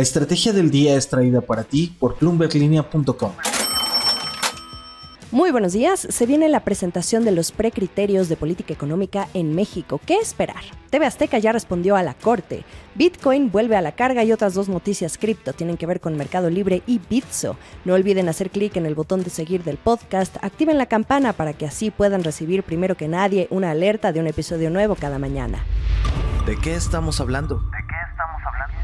La 0.00 0.04
estrategia 0.04 0.54
del 0.54 0.70
día 0.70 0.96
es 0.96 1.10
traída 1.10 1.42
para 1.42 1.62
ti 1.62 1.94
por 1.98 2.18
bloomberglinea.com. 2.18 3.32
Muy 5.30 5.50
buenos 5.50 5.74
días. 5.74 6.00
Se 6.00 6.24
viene 6.24 6.48
la 6.48 6.60
presentación 6.60 7.22
de 7.26 7.32
los 7.32 7.52
precriterios 7.52 8.30
de 8.30 8.36
política 8.36 8.72
económica 8.72 9.28
en 9.34 9.54
México. 9.54 10.00
¿Qué 10.06 10.16
esperar? 10.16 10.62
TV 10.88 11.04
Azteca 11.04 11.36
ya 11.36 11.52
respondió 11.52 11.96
a 11.96 12.02
la 12.02 12.14
corte. 12.14 12.64
Bitcoin 12.94 13.52
vuelve 13.52 13.76
a 13.76 13.82
la 13.82 13.92
carga 13.92 14.24
y 14.24 14.32
otras 14.32 14.54
dos 14.54 14.70
noticias 14.70 15.18
cripto 15.18 15.52
tienen 15.52 15.76
que 15.76 15.84
ver 15.84 16.00
con 16.00 16.16
Mercado 16.16 16.48
Libre 16.48 16.82
y 16.86 16.98
Bitso. 17.10 17.58
No 17.84 17.92
olviden 17.92 18.30
hacer 18.30 18.48
clic 18.48 18.76
en 18.76 18.86
el 18.86 18.94
botón 18.94 19.22
de 19.22 19.28
seguir 19.28 19.64
del 19.64 19.76
podcast, 19.76 20.34
activen 20.40 20.78
la 20.78 20.86
campana 20.86 21.34
para 21.34 21.52
que 21.52 21.66
así 21.66 21.90
puedan 21.90 22.24
recibir 22.24 22.62
primero 22.62 22.96
que 22.96 23.06
nadie 23.06 23.48
una 23.50 23.72
alerta 23.72 24.14
de 24.14 24.20
un 24.20 24.28
episodio 24.28 24.70
nuevo 24.70 24.94
cada 24.94 25.18
mañana. 25.18 25.62
¿De 26.46 26.56
qué 26.56 26.74
estamos 26.74 27.20
hablando? 27.20 27.60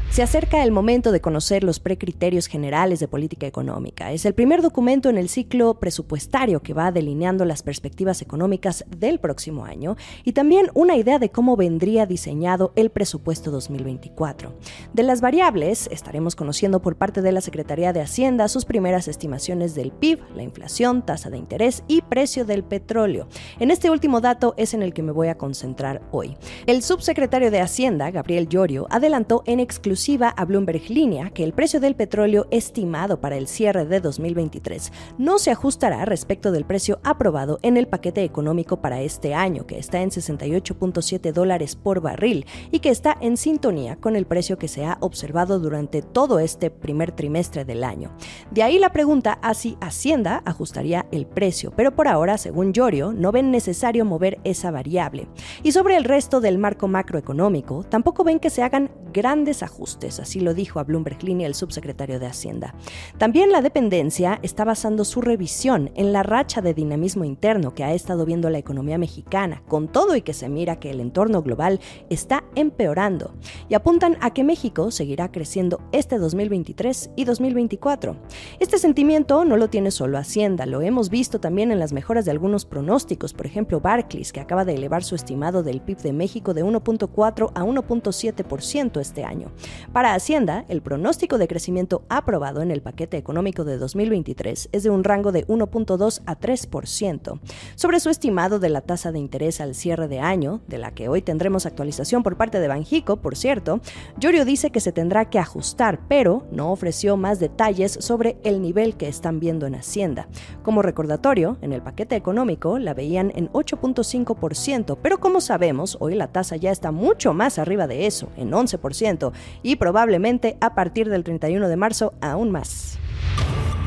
Se 0.09 0.23
acerca 0.23 0.63
el 0.63 0.71
momento 0.71 1.11
de 1.11 1.21
conocer 1.21 1.63
los 1.63 1.79
precriterios 1.79 2.47
generales 2.47 2.99
de 2.99 3.07
política 3.07 3.45
económica. 3.45 4.11
Es 4.11 4.25
el 4.25 4.33
primer 4.33 4.63
documento 4.63 5.09
en 5.09 5.17
el 5.19 5.29
ciclo 5.29 5.75
presupuestario 5.79 6.63
que 6.63 6.73
va 6.73 6.91
delineando 6.91 7.45
las 7.45 7.61
perspectivas 7.61 8.23
económicas 8.23 8.83
del 8.89 9.19
próximo 9.19 9.65
año 9.65 9.95
y 10.23 10.31
también 10.31 10.71
una 10.73 10.95
idea 10.95 11.19
de 11.19 11.29
cómo 11.29 11.55
vendría 11.55 12.07
diseñado 12.07 12.73
el 12.75 12.89
presupuesto 12.89 13.51
2024. 13.51 14.55
De 14.91 15.03
las 15.03 15.21
variables, 15.21 15.87
estaremos 15.91 16.35
conociendo 16.35 16.81
por 16.81 16.95
parte 16.95 17.21
de 17.21 17.31
la 17.31 17.41
Secretaría 17.41 17.93
de 17.93 18.01
Hacienda 18.01 18.47
sus 18.47 18.65
primeras 18.65 19.07
estimaciones 19.07 19.75
del 19.75 19.91
PIB, 19.91 20.19
la 20.35 20.41
inflación, 20.41 21.05
tasa 21.05 21.29
de 21.29 21.37
interés 21.37 21.83
y 21.87 22.01
precio 22.01 22.43
del 22.43 22.63
petróleo. 22.63 23.27
En 23.59 23.69
este 23.69 23.91
último 23.91 24.19
dato 24.19 24.55
es 24.57 24.73
en 24.73 24.81
el 24.81 24.95
que 24.95 25.03
me 25.03 25.11
voy 25.11 25.27
a 25.27 25.37
concentrar 25.37 26.01
hoy. 26.11 26.37
El 26.65 26.81
subsecretario 26.81 27.51
de 27.51 27.61
Hacienda, 27.61 28.09
Gabriel 28.09 28.49
Llorio, 28.49 28.87
adelantó 28.89 29.43
en 29.45 29.59
exclusiva 29.59 29.96
a 30.35 30.45
Bloomberg 30.45 30.91
Línea 30.91 31.31
que 31.31 31.43
el 31.43 31.53
precio 31.53 31.79
del 31.79 31.95
petróleo 31.95 32.45
estimado 32.51 33.19
para 33.19 33.35
el 33.35 33.47
cierre 33.47 33.83
de 33.85 33.99
2023 33.99 34.93
no 35.17 35.39
se 35.39 35.49
ajustará 35.49 36.05
respecto 36.05 36.51
del 36.51 36.65
precio 36.65 36.99
aprobado 37.03 37.57
en 37.63 37.77
el 37.77 37.87
paquete 37.87 38.23
económico 38.23 38.79
para 38.79 39.01
este 39.01 39.33
año, 39.33 39.65
que 39.65 39.79
está 39.79 40.01
en 40.01 40.11
68.7 40.11 41.33
dólares 41.33 41.75
por 41.75 42.01
barril 42.01 42.45
y 42.69 42.77
que 42.77 42.91
está 42.91 43.17
en 43.21 43.37
sintonía 43.37 43.95
con 43.95 44.15
el 44.15 44.27
precio 44.27 44.59
que 44.59 44.67
se 44.67 44.85
ha 44.85 44.99
observado 45.01 45.59
durante 45.59 46.03
todo 46.03 46.37
este 46.37 46.69
primer 46.69 47.11
trimestre 47.11 47.65
del 47.65 47.83
año. 47.83 48.11
De 48.51 48.61
ahí 48.61 48.77
la 48.77 48.91
pregunta 48.91 49.39
a 49.41 49.55
si 49.55 49.77
Hacienda 49.81 50.43
ajustaría 50.45 51.07
el 51.11 51.25
precio, 51.25 51.73
pero 51.75 51.95
por 51.95 52.07
ahora, 52.07 52.37
según 52.37 52.71
Llorio, 52.71 53.13
no 53.13 53.31
ven 53.31 53.49
necesario 53.49 54.05
mover 54.05 54.37
esa 54.43 54.69
variable. 54.69 55.27
Y 55.63 55.71
sobre 55.71 55.97
el 55.97 56.03
resto 56.03 56.39
del 56.39 56.59
marco 56.59 56.87
macroeconómico, 56.87 57.83
tampoco 57.83 58.23
ven 58.23 58.39
que 58.39 58.51
se 58.51 58.61
hagan 58.61 58.91
grandes 59.11 59.63
ajustes 59.63 59.86
así 60.19 60.39
lo 60.39 60.53
dijo 60.53 60.79
a 60.79 60.83
Bloomberg 60.83 61.23
Línea 61.23 61.47
el 61.47 61.55
subsecretario 61.55 62.19
de 62.19 62.27
Hacienda. 62.27 62.75
También 63.17 63.51
la 63.51 63.61
dependencia 63.61 64.39
está 64.43 64.65
basando 64.65 65.05
su 65.05 65.21
revisión 65.21 65.91
en 65.95 66.11
la 66.11 66.23
racha 66.23 66.61
de 66.61 66.73
dinamismo 66.73 67.23
interno 67.23 67.73
que 67.73 67.83
ha 67.83 67.93
estado 67.93 68.25
viendo 68.25 68.49
la 68.49 68.57
economía 68.57 68.97
mexicana, 68.97 69.63
con 69.67 69.87
todo 69.87 70.15
y 70.15 70.21
que 70.21 70.33
se 70.33 70.49
mira 70.49 70.79
que 70.79 70.89
el 70.89 70.99
entorno 70.99 71.41
global 71.41 71.79
está 72.09 72.43
empeorando, 72.55 73.33
y 73.69 73.75
apuntan 73.75 74.17
a 74.21 74.33
que 74.33 74.43
México 74.43 74.91
seguirá 74.91 75.31
creciendo 75.31 75.81
este 75.91 76.17
2023 76.17 77.11
y 77.15 77.25
2024. 77.25 78.17
Este 78.59 78.77
sentimiento 78.77 79.45
no 79.45 79.57
lo 79.57 79.69
tiene 79.69 79.91
solo 79.91 80.17
Hacienda, 80.17 80.65
lo 80.65 80.81
hemos 80.81 81.09
visto 81.09 81.39
también 81.39 81.71
en 81.71 81.79
las 81.79 81.93
mejoras 81.93 82.25
de 82.25 82.31
algunos 82.31 82.65
pronósticos, 82.65 83.33
por 83.33 83.45
ejemplo 83.45 83.79
Barclays, 83.79 84.33
que 84.33 84.39
acaba 84.39 84.65
de 84.65 84.75
elevar 84.75 85.03
su 85.03 85.15
estimado 85.15 85.63
del 85.63 85.81
PIB 85.81 85.97
de 85.99 86.13
México 86.13 86.53
de 86.53 86.63
1.4 86.63 87.51
a 87.53 87.63
1.7% 87.63 88.99
este 88.99 89.23
año. 89.23 89.51
Para 89.93 90.13
Hacienda, 90.13 90.65
el 90.67 90.81
pronóstico 90.81 91.37
de 91.37 91.47
crecimiento 91.47 92.03
aprobado 92.09 92.61
en 92.61 92.71
el 92.71 92.81
paquete 92.81 93.17
económico 93.17 93.63
de 93.63 93.77
2023 93.77 94.69
es 94.71 94.83
de 94.83 94.89
un 94.89 95.03
rango 95.03 95.31
de 95.31 95.45
1.2 95.47 96.21
a 96.25 96.39
3%. 96.39 97.39
Sobre 97.75 97.99
su 97.99 98.09
estimado 98.09 98.59
de 98.59 98.69
la 98.69 98.81
tasa 98.81 99.11
de 99.11 99.19
interés 99.19 99.61
al 99.61 99.75
cierre 99.75 100.07
de 100.07 100.19
año, 100.19 100.61
de 100.67 100.77
la 100.77 100.91
que 100.91 101.09
hoy 101.09 101.21
tendremos 101.21 101.65
actualización 101.65 102.23
por 102.23 102.37
parte 102.37 102.59
de 102.59 102.67
Banjico, 102.67 103.17
por 103.17 103.35
cierto, 103.35 103.81
Llorio 104.17 104.45
dice 104.45 104.71
que 104.71 104.79
se 104.79 104.91
tendrá 104.91 105.29
que 105.29 105.39
ajustar, 105.39 106.01
pero 106.07 106.45
no 106.51 106.71
ofreció 106.71 107.17
más 107.17 107.39
detalles 107.39 107.97
sobre 107.99 108.37
el 108.43 108.61
nivel 108.61 108.97
que 108.97 109.07
están 109.07 109.39
viendo 109.39 109.65
en 109.65 109.75
Hacienda. 109.75 110.27
Como 110.63 110.81
recordatorio, 110.81 111.57
en 111.61 111.73
el 111.73 111.81
paquete 111.81 112.15
económico 112.15 112.79
la 112.79 112.93
veían 112.93 113.31
en 113.35 113.49
8.5%, 113.51 114.97
pero 115.01 115.19
como 115.19 115.41
sabemos, 115.41 115.97
hoy 115.99 116.15
la 116.15 116.27
tasa 116.27 116.55
ya 116.55 116.71
está 116.71 116.91
mucho 116.91 117.33
más 117.33 117.59
arriba 117.59 117.87
de 117.87 118.07
eso, 118.07 118.29
en 118.37 118.51
11%, 118.51 119.31
y 119.67 119.75
probablemente 119.75 120.55
a 120.61 120.75
partir 120.75 121.09
del 121.09 121.25
31 121.25 121.67
de 121.67 121.75
marzo 121.75 122.13
aún 122.21 122.51
más. 122.51 122.97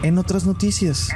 En 0.02 0.18
otras 0.18 0.44
noticias. 0.44 1.08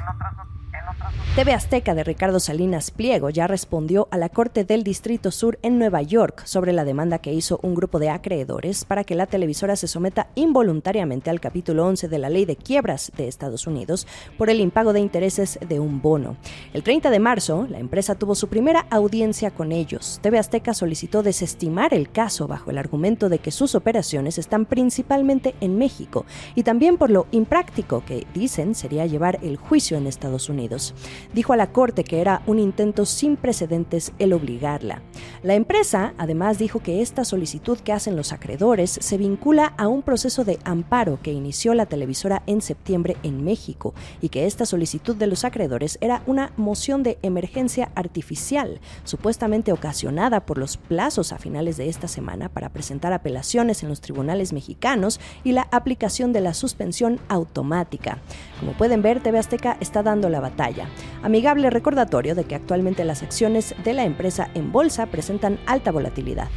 TV 1.34 1.52
Azteca 1.52 1.96
de 1.96 2.04
Ricardo 2.04 2.38
Salinas 2.38 2.92
Pliego 2.92 3.28
ya 3.28 3.48
respondió 3.48 4.06
a 4.12 4.18
la 4.18 4.28
Corte 4.28 4.62
del 4.62 4.84
Distrito 4.84 5.32
Sur 5.32 5.58
en 5.62 5.80
Nueva 5.80 6.00
York 6.00 6.46
sobre 6.46 6.72
la 6.72 6.84
demanda 6.84 7.18
que 7.18 7.32
hizo 7.32 7.58
un 7.64 7.74
grupo 7.74 7.98
de 7.98 8.08
acreedores 8.08 8.84
para 8.84 9.02
que 9.02 9.16
la 9.16 9.26
televisora 9.26 9.74
se 9.74 9.88
someta 9.88 10.28
involuntariamente 10.36 11.30
al 11.30 11.40
capítulo 11.40 11.86
11 11.88 12.06
de 12.06 12.18
la 12.20 12.30
Ley 12.30 12.44
de 12.44 12.54
Quiebras 12.54 13.10
de 13.16 13.26
Estados 13.26 13.66
Unidos 13.66 14.06
por 14.38 14.48
el 14.48 14.60
impago 14.60 14.92
de 14.92 15.00
intereses 15.00 15.58
de 15.68 15.80
un 15.80 16.00
bono. 16.00 16.36
El 16.72 16.84
30 16.84 17.10
de 17.10 17.18
marzo, 17.18 17.66
la 17.68 17.80
empresa 17.80 18.14
tuvo 18.14 18.36
su 18.36 18.46
primera 18.46 18.86
audiencia 18.88 19.50
con 19.50 19.72
ellos. 19.72 20.20
TV 20.22 20.38
Azteca 20.38 20.72
solicitó 20.72 21.24
desestimar 21.24 21.94
el 21.94 22.12
caso 22.12 22.46
bajo 22.46 22.70
el 22.70 22.78
argumento 22.78 23.28
de 23.28 23.40
que 23.40 23.50
sus 23.50 23.74
operaciones 23.74 24.38
están 24.38 24.66
principalmente 24.66 25.56
en 25.60 25.78
México 25.78 26.26
y 26.54 26.62
también 26.62 26.96
por 26.96 27.10
lo 27.10 27.26
impráctico 27.32 28.04
que 28.06 28.24
dicen 28.32 28.76
sería 28.76 29.04
llevar 29.06 29.40
el 29.42 29.56
juicio 29.56 29.96
en 29.96 30.06
Estados 30.06 30.48
Unidos 30.48 30.94
dijo 31.32 31.52
a 31.52 31.56
la 31.56 31.72
Corte 31.72 32.04
que 32.04 32.20
era 32.20 32.42
un 32.46 32.58
intento 32.58 33.06
sin 33.06 33.36
precedentes 33.36 34.12
el 34.18 34.32
obligarla. 34.32 35.02
La 35.44 35.52
empresa 35.52 36.14
además 36.16 36.56
dijo 36.56 36.80
que 36.80 37.02
esta 37.02 37.22
solicitud 37.22 37.78
que 37.78 37.92
hacen 37.92 38.16
los 38.16 38.32
acreedores 38.32 38.88
se 38.98 39.18
vincula 39.18 39.74
a 39.76 39.88
un 39.88 40.00
proceso 40.00 40.42
de 40.42 40.58
amparo 40.64 41.18
que 41.22 41.32
inició 41.32 41.74
la 41.74 41.84
televisora 41.84 42.42
en 42.46 42.62
septiembre 42.62 43.18
en 43.22 43.44
México 43.44 43.92
y 44.22 44.30
que 44.30 44.46
esta 44.46 44.64
solicitud 44.64 45.14
de 45.14 45.26
los 45.26 45.44
acreedores 45.44 45.98
era 46.00 46.22
una 46.26 46.54
moción 46.56 47.02
de 47.02 47.18
emergencia 47.20 47.90
artificial, 47.94 48.80
supuestamente 49.04 49.70
ocasionada 49.70 50.46
por 50.46 50.56
los 50.56 50.78
plazos 50.78 51.30
a 51.30 51.38
finales 51.38 51.76
de 51.76 51.90
esta 51.90 52.08
semana 52.08 52.48
para 52.48 52.70
presentar 52.70 53.12
apelaciones 53.12 53.82
en 53.82 53.90
los 53.90 54.00
tribunales 54.00 54.54
mexicanos 54.54 55.20
y 55.44 55.52
la 55.52 55.68
aplicación 55.72 56.32
de 56.32 56.40
la 56.40 56.54
suspensión 56.54 57.20
automática. 57.28 58.16
Como 58.60 58.72
pueden 58.72 59.02
ver, 59.02 59.22
TV 59.22 59.40
Azteca 59.40 59.76
está 59.78 60.02
dando 60.02 60.30
la 60.30 60.40
batalla 60.40 60.88
amigable 61.22 61.68
recordatorio 61.68 62.34
de 62.34 62.44
que 62.44 62.54
actualmente 62.54 63.04
las 63.04 63.22
acciones 63.22 63.74
de 63.84 63.92
la 63.92 64.04
empresa 64.04 64.48
en 64.54 64.72
bolsa 64.72 65.04
presentan 65.04 65.33
alta 65.66 65.92
volatilidad. 65.92 66.48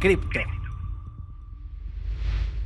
Cripto. 0.00 0.57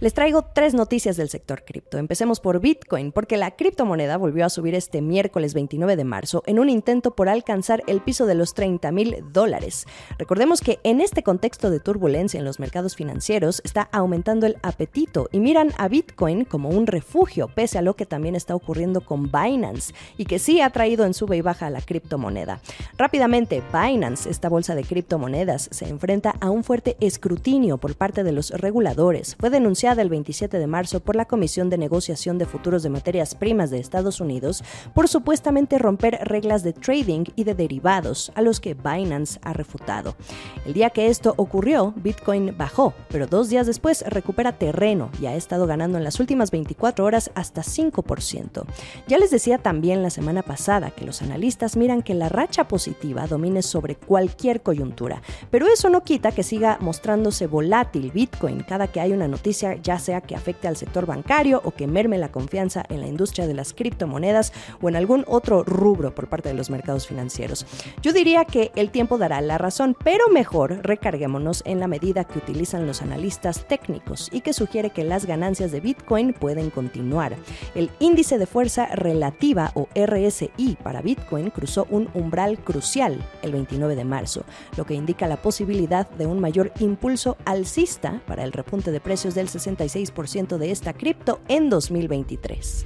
Les 0.02 0.14
traigo 0.14 0.42
tres 0.42 0.74
noticias 0.74 1.16
del 1.16 1.28
sector 1.28 1.64
cripto. 1.64 1.96
Empecemos 1.96 2.40
por 2.40 2.58
Bitcoin, 2.58 3.12
porque 3.12 3.36
la 3.36 3.52
criptomoneda 3.52 4.16
volvió 4.16 4.44
a 4.44 4.50
subir 4.50 4.74
este 4.74 5.00
miércoles 5.00 5.54
29 5.54 5.94
de 5.94 6.02
marzo 6.02 6.42
en 6.46 6.58
un 6.58 6.68
intento 6.68 7.14
por 7.14 7.28
alcanzar 7.28 7.84
el 7.86 8.00
piso 8.00 8.26
de 8.26 8.34
los 8.34 8.52
30 8.52 8.90
mil 8.90 9.24
dólares. 9.32 9.86
Recordemos 10.18 10.60
que 10.60 10.80
en 10.82 11.00
este 11.00 11.22
contexto 11.22 11.70
de 11.70 11.78
turbulencia 11.78 12.36
en 12.40 12.44
los 12.44 12.58
mercados 12.58 12.96
financieros 12.96 13.62
está 13.64 13.82
aumentando 13.92 14.44
el 14.46 14.56
apetito 14.64 15.28
y 15.30 15.38
miran 15.38 15.72
a 15.78 15.86
Bitcoin 15.86 16.46
como 16.46 16.70
un 16.70 16.88
refugio, 16.88 17.46
pese 17.54 17.78
a 17.78 17.82
lo 17.82 17.94
que 17.94 18.04
también 18.04 18.34
está 18.34 18.56
ocurriendo 18.56 19.02
con 19.02 19.30
Binance 19.30 19.94
y 20.19 20.24
que 20.24 20.40
sí 20.40 20.60
ha 20.60 20.70
traído 20.70 21.04
en 21.04 21.14
sube 21.14 21.36
y 21.36 21.42
baja 21.42 21.69
a 21.69 21.70
la 21.70 21.80
criptomoneda. 21.80 22.60
Rápidamente, 22.98 23.62
Binance, 23.72 24.28
esta 24.28 24.48
bolsa 24.48 24.74
de 24.74 24.82
criptomonedas, 24.82 25.69
se 25.70 25.88
enfrenta 25.88 26.34
a 26.40 26.50
un 26.50 26.64
fuerte 26.64 26.96
escrutinio 26.98 27.78
por 27.78 27.94
parte 27.94 28.24
de 28.24 28.32
los 28.32 28.50
reguladores. 28.50 29.36
Fue 29.38 29.48
denunciado 29.48 29.91
del 29.94 30.08
27 30.08 30.58
de 30.58 30.66
marzo 30.66 31.00
por 31.00 31.16
la 31.16 31.26
Comisión 31.26 31.70
de 31.70 31.78
Negociación 31.78 32.38
de 32.38 32.46
Futuros 32.46 32.82
de 32.82 32.90
Materias 32.90 33.34
Primas 33.34 33.70
de 33.70 33.78
Estados 33.78 34.20
Unidos 34.20 34.64
por 34.94 35.08
supuestamente 35.08 35.78
romper 35.78 36.19
reglas 36.22 36.62
de 36.62 36.72
trading 36.72 37.25
y 37.37 37.44
de 37.44 37.55
derivados 37.55 38.32
a 38.34 38.43
los 38.43 38.61
que 38.61 38.75
Binance 38.75 39.38
ha 39.43 39.52
refutado. 39.52 40.16
El 40.64 40.72
día 40.72 40.90
que 40.90 41.08
esto 41.08 41.34
ocurrió, 41.37 41.93
Bitcoin 41.96 42.56
bajó, 42.56 42.94
pero 43.08 43.26
dos 43.26 43.49
días 43.49 43.66
después 43.66 44.05
recupera 44.08 44.52
terreno 44.52 45.11
y 45.20 45.26
ha 45.26 45.34
estado 45.34 45.66
ganando 45.66 45.99
en 45.99 46.05
las 46.05 46.20
últimas 46.20 46.50
24 46.50 47.05
horas 47.05 47.31
hasta 47.34 47.62
5%. 47.62 48.64
Ya 49.08 49.19
les 49.19 49.31
decía 49.31 49.58
también 49.58 50.02
la 50.02 50.11
semana 50.11 50.43
pasada 50.43 50.90
que 50.90 51.05
los 51.05 51.22
analistas 51.22 51.76
miran 51.76 52.02
que 52.02 52.14
la 52.14 52.28
racha 52.28 52.69
positiva 52.69 53.26
domine 53.26 53.62
sobre 53.62 53.96
cualquier 53.96 54.62
coyuntura, 54.62 55.22
pero 55.50 55.66
eso 55.66 55.90
no 55.90 56.05
quita 56.05 56.32
que 56.32 56.43
siga 56.43 56.78
mostrándose 56.81 57.46
volátil 57.46 58.11
Bitcoin 58.12 58.62
cada 58.62 58.87
que 58.87 59.00
hay 59.00 59.12
una 59.12 59.28
noticia 59.28 59.76
ya 59.82 59.99
sea 59.99 60.20
que 60.20 60.34
afecte 60.34 60.69
al 60.69 60.76
sector 60.76 61.06
bancario 61.06 61.61
o 61.64 61.73
que 61.73 61.87
merme 61.87 62.19
la 62.19 62.31
confianza 62.31 62.84
en 62.88 63.00
la 63.00 63.06
industria 63.06 63.46
de 63.46 63.55
las 63.55 63.73
criptomonedas 63.73 64.52
o 64.81 64.88
en 64.88 64.96
algún 64.96 65.25
otro 65.26 65.64
rubro 65.64 66.14
por 66.14 66.29
parte 66.29 66.49
de 66.49 66.55
los 66.55 66.70
mercados 66.70 67.06
financieros. 67.06 67.67
Yo 68.02 68.12
diría 68.12 68.44
que 68.44 68.73
el 68.76 68.90
tiempo 68.90 69.19
dará 69.19 69.40
la 69.40 69.58
razón, 69.58 69.96
pero 70.02 70.29
mejor 70.29 70.81
recarguémonos 70.82 71.62
en 71.67 71.81
la 71.81 71.88
medida 71.88 72.25
que 72.25 72.38
utilizan 72.38 72.87
los 72.87 73.02
analistas 73.02 73.67
técnicos 73.67 74.29
y 74.32 74.40
que 74.40 74.52
sugiere 74.52 74.90
que 74.90 75.05
las 75.05 75.26
ganancias 75.26 75.73
de 75.73 75.81
Bitcoin 75.81 76.32
pueden 76.32 76.70
continuar. 76.70 77.37
El 77.75 77.90
índice 77.99 78.38
de 78.38 78.46
fuerza 78.46 78.87
relativa 78.87 79.73
o 79.75 79.88
RSI 79.94 80.78
para 80.82 81.02
Bitcoin 81.02 81.50
cruzó 81.50 81.87
un 81.90 82.08
umbral 82.14 82.58
crucial 82.58 83.19
el 83.43 83.52
29 83.52 83.96
de 83.96 84.05
marzo, 84.05 84.44
lo 84.76 84.85
que 84.85 84.94
indica 84.94 85.26
la 85.26 85.40
posibilidad 85.40 86.08
de 86.11 86.26
un 86.26 86.40
mayor 86.40 86.73
impulso 86.78 87.37
alcista 87.44 88.23
para 88.26 88.44
el 88.44 88.52
repunte 88.52 88.90
de 88.90 89.00
precios 89.00 89.35
del 89.35 89.49
66% 89.62 90.59
de 90.59 90.70
esta 90.70 90.93
cripto 90.93 91.41
en 91.49 91.70
2023. 91.70 92.85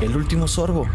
El 0.00 0.16
último 0.16 0.48
sorbo. 0.48 0.86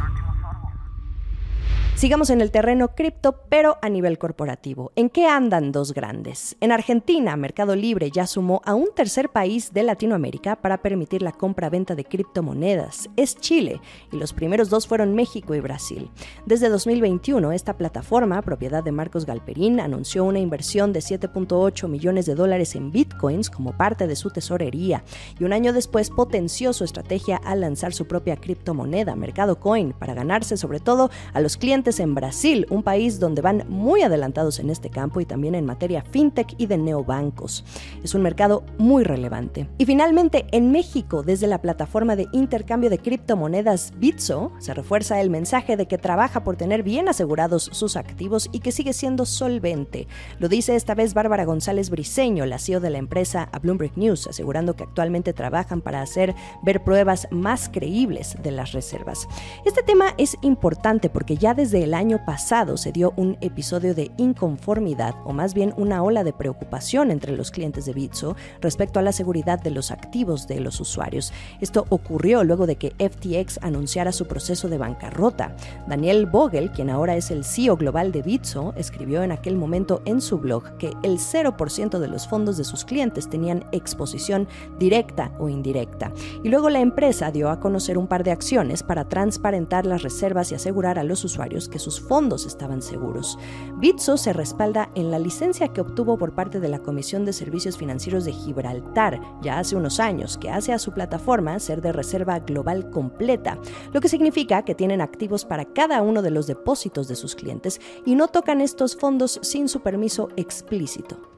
Sigamos 1.98 2.30
en 2.30 2.42
el 2.42 2.52
terreno 2.52 2.90
cripto, 2.90 3.40
pero 3.50 3.80
a 3.82 3.90
nivel 3.90 4.20
corporativo. 4.20 4.92
¿En 4.96 5.10
qué 5.10 5.26
andan 5.26 5.72
dos 5.72 5.96
grandes? 5.96 6.56
En 6.62 6.72
Argentina, 6.72 7.36
Mercado 7.36 7.76
Libre 7.76 8.12
ya 8.12 8.28
sumó 8.28 8.62
a 8.66 8.76
un 8.76 8.90
tercer 8.96 9.30
país 9.30 9.74
de 9.74 9.82
Latinoamérica 9.82 10.58
para 10.58 10.84
permitir 10.84 11.24
la 11.24 11.32
compra-venta 11.32 11.96
de 11.96 12.06
criptomonedas. 12.06 13.10
Es 13.16 13.36
Chile, 13.38 13.82
y 14.12 14.18
los 14.18 14.32
primeros 14.32 14.70
dos 14.70 14.86
fueron 14.86 15.16
México 15.16 15.56
y 15.56 15.60
Brasil. 15.60 16.12
Desde 16.46 16.70
2021, 16.70 17.52
esta 17.52 17.76
plataforma, 17.76 18.44
propiedad 18.44 18.84
de 18.84 18.92
Marcos 18.92 19.26
Galperín, 19.26 19.80
anunció 19.80 20.24
una 20.24 20.38
inversión 20.38 20.94
de 20.94 21.00
7.8 21.00 21.88
millones 21.88 22.28
de 22.28 22.36
dólares 22.36 22.76
en 22.76 22.92
bitcoins 22.92 23.50
como 23.50 23.76
parte 23.76 24.06
de 24.06 24.16
su 24.16 24.30
tesorería, 24.30 25.04
y 25.40 25.46
un 25.46 25.52
año 25.52 25.74
después 25.74 26.12
potenció 26.12 26.74
su 26.74 26.84
estrategia 26.84 27.38
al 27.38 27.62
lanzar 27.62 27.92
su 27.92 28.06
propia 28.06 28.36
criptomoneda, 28.36 29.16
Mercado 29.16 29.60
Coin, 29.60 29.94
para 29.94 30.14
ganarse 30.14 30.58
sobre 30.58 30.80
todo 30.80 31.10
a 31.34 31.42
los 31.42 31.58
clientes 31.58 31.87
en 31.88 32.16
Brasil, 32.16 32.68
un 32.70 32.84
país 32.84 33.18
donde 33.18 33.42
van 33.42 33.64
muy 33.70 34.02
adelantados 34.02 34.60
en 34.60 34.70
este 34.70 34.90
campo 34.90 35.22
y 35.22 35.26
también 35.26 35.56
en 35.56 35.66
materia 35.66 36.04
fintech 36.04 36.54
y 36.58 36.66
de 36.66 36.78
neobancos. 36.78 37.64
Es 38.04 38.14
un 38.14 38.22
mercado 38.22 38.66
muy 38.78 39.06
relevante. 39.06 39.70
Y 39.78 39.86
finalmente, 39.86 40.46
en 40.52 40.72
México, 40.72 41.24
desde 41.24 41.48
la 41.48 41.62
plataforma 41.62 42.18
de 42.18 42.28
intercambio 42.34 42.90
de 42.90 43.00
criptomonedas 43.00 43.94
Bitso, 43.98 44.52
se 44.60 44.74
refuerza 44.74 45.22
el 45.22 45.30
mensaje 45.30 45.78
de 45.78 45.88
que 45.88 45.98
trabaja 45.98 46.44
por 46.44 46.58
tener 46.58 46.84
bien 46.84 47.08
asegurados 47.08 47.70
sus 47.72 47.96
activos 47.96 48.50
y 48.52 48.60
que 48.60 48.74
sigue 48.74 48.92
siendo 48.92 49.26
solvente. 49.26 50.08
Lo 50.40 50.50
dice 50.50 50.76
esta 50.76 50.94
vez 50.94 51.14
Bárbara 51.14 51.46
González 51.46 51.90
Briceño, 51.90 52.46
la 52.46 52.60
CEO 52.60 52.82
de 52.82 52.90
la 52.90 52.98
empresa 52.98 53.48
a 53.54 53.60
Bloomberg 53.60 53.98
News, 53.98 54.28
asegurando 54.28 54.76
que 54.76 54.84
actualmente 54.84 55.32
trabajan 55.32 55.80
para 55.80 56.02
hacer 56.02 56.36
ver 56.64 56.84
pruebas 56.84 57.30
más 57.32 57.70
creíbles 57.70 58.36
de 58.44 58.52
las 58.52 58.74
reservas. 58.74 59.28
Este 59.66 59.84
tema 59.84 60.14
es 60.18 60.36
importante 60.42 61.10
porque 61.10 61.38
ya 61.38 61.54
desde 61.54 61.77
el 61.84 61.94
año 61.94 62.24
pasado 62.26 62.78
se 62.78 62.92
dio 62.92 63.14
un 63.16 63.38
episodio 63.42 63.94
de 63.94 64.12
inconformidad 64.18 65.16
o 65.26 65.34
más 65.34 65.54
bien 65.54 65.74
una 65.78 66.04
ola 66.04 66.24
de 66.24 66.34
preocupación 66.34 67.12
entre 67.12 67.36
los 67.36 67.52
clientes 67.52 67.86
de 67.86 67.94
Bitso 67.94 68.36
respecto 68.62 69.00
a 69.00 69.02
la 69.02 69.12
seguridad 69.12 69.60
de 69.60 69.72
los 69.72 69.92
activos 69.92 70.48
de 70.48 70.60
los 70.60 70.80
usuarios. 70.80 71.34
Esto 71.62 71.86
ocurrió 71.90 72.44
luego 72.44 72.68
de 72.68 72.76
que 72.78 72.94
FTX 72.98 73.60
anunciara 73.62 74.12
su 74.12 74.28
proceso 74.28 74.70
de 74.70 74.78
bancarrota. 74.78 75.56
Daniel 75.88 76.26
Vogel, 76.26 76.72
quien 76.72 76.90
ahora 76.90 77.16
es 77.16 77.32
el 77.32 77.44
CEO 77.44 77.78
global 77.78 78.12
de 78.12 78.22
Bitso, 78.22 78.74
escribió 78.78 79.24
en 79.24 79.32
aquel 79.32 79.56
momento 79.56 80.02
en 80.06 80.22
su 80.22 80.38
blog 80.38 80.78
que 80.78 80.94
el 81.04 81.18
0% 81.18 82.00
de 82.00 82.08
los 82.08 82.28
fondos 82.28 82.58
de 82.58 82.64
sus 82.64 82.86
clientes 82.86 83.30
tenían 83.30 83.66
exposición 83.72 84.48
directa 84.80 85.32
o 85.40 85.50
indirecta. 85.50 86.12
Y 86.44 86.50
luego 86.50 86.70
la 86.70 86.80
empresa 86.80 87.32
dio 87.32 87.50
a 87.50 87.60
conocer 87.60 87.98
un 87.98 88.08
par 88.08 88.24
de 88.24 88.32
acciones 88.32 88.84
para 88.84 89.08
transparentar 89.08 89.86
las 89.86 90.04
reservas 90.04 90.52
y 90.52 90.56
asegurar 90.56 91.00
a 91.00 91.04
los 91.04 91.24
usuarios 91.24 91.67
que 91.70 91.80
sus 91.80 92.00
fondos 92.00 92.46
estaban 92.46 92.82
seguros. 92.82 93.38
Bitso 93.78 94.18
se 94.18 94.34
respalda 94.34 94.90
en 94.96 95.12
la 95.12 95.20
licencia 95.20 95.70
que 95.70 95.82
obtuvo 95.82 96.18
por 96.18 96.34
parte 96.34 96.60
de 96.60 96.70
la 96.70 96.80
Comisión 96.80 97.26
de 97.26 97.34
Servicios 97.34 97.78
Financieros 97.78 98.26
de 98.26 98.34
Gibraltar 98.34 99.20
ya 99.42 99.60
hace 99.60 99.76
unos 99.76 100.00
años, 100.00 100.38
que 100.38 100.50
hace 100.50 100.74
a 100.74 100.80
su 100.80 100.92
plataforma 100.92 101.60
ser 101.60 101.82
de 101.82 101.92
reserva 101.92 102.40
global 102.40 102.90
completa, 102.90 103.58
lo 103.94 104.02
que 104.02 104.10
significa 104.10 104.64
que 104.64 104.76
tienen 104.76 105.02
activos 105.02 105.46
para 105.46 105.66
cada 105.66 106.02
uno 106.02 106.22
de 106.22 106.32
los 106.32 106.48
depósitos 106.48 107.08
de 107.08 107.16
sus 107.16 107.36
clientes 107.36 107.80
y 108.06 108.16
no 108.16 108.28
tocan 108.28 108.62
estos 108.62 108.96
fondos 108.96 109.40
sin 109.44 109.70
su 109.70 109.82
permiso 109.82 110.30
explícito. 110.36 111.37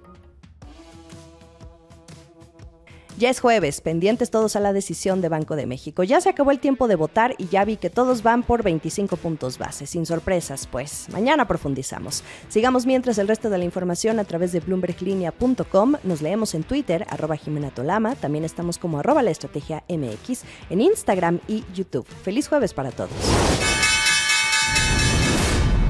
Ya 3.19 3.29
es 3.29 3.41
jueves, 3.41 3.81
pendientes 3.81 4.31
todos 4.31 4.55
a 4.55 4.61
la 4.61 4.71
decisión 4.71 5.19
de 5.19 5.27
Banco 5.27 5.57
de 5.57 5.65
México. 5.65 6.05
Ya 6.05 6.21
se 6.21 6.29
acabó 6.29 6.51
el 6.51 6.59
tiempo 6.59 6.87
de 6.87 6.95
votar 6.95 7.35
y 7.37 7.49
ya 7.49 7.65
vi 7.65 7.75
que 7.75 7.89
todos 7.89 8.23
van 8.23 8.43
por 8.43 8.63
25 8.63 9.17
puntos 9.17 9.57
base, 9.57 9.87
sin 9.87 10.05
sorpresas, 10.05 10.67
pues 10.67 11.07
mañana 11.11 11.45
profundizamos. 11.45 12.23
Sigamos 12.47 12.85
mientras 12.85 13.17
el 13.17 13.27
resto 13.27 13.49
de 13.49 13.57
la 13.57 13.65
información 13.65 14.19
a 14.19 14.23
través 14.23 14.53
de 14.53 14.61
bloomberglinea.com. 14.61 15.95
Nos 16.05 16.21
leemos 16.21 16.55
en 16.55 16.63
Twitter, 16.63 17.05
arroba 17.09 17.35
Jimena 17.35 17.71
Tolama. 17.71 18.15
También 18.15 18.45
estamos 18.45 18.77
como 18.77 18.99
arroba 18.99 19.21
la 19.21 19.31
estrategia 19.31 19.83
MX 19.89 20.43
en 20.69 20.79
Instagram 20.79 21.41
y 21.45 21.65
YouTube. 21.75 22.07
Feliz 22.23 22.47
jueves 22.47 22.73
para 22.73 22.91
todos. 22.91 23.11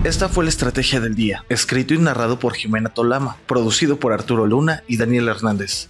Esta 0.04 0.30
fue 0.30 0.46
la 0.46 0.50
estrategia 0.50 1.00
del 1.00 1.14
día, 1.14 1.46
escrito 1.48 1.94
y 1.94 2.00
narrado 2.00 2.40
por 2.40 2.56
Jimena 2.56 2.90
Tolama, 2.90 3.38
producido 3.46 4.00
por 4.00 4.14
Arturo 4.14 4.48
Luna 4.48 4.81
y 4.88 4.98
Daniel 4.98 5.28
Hernández. 5.28 5.90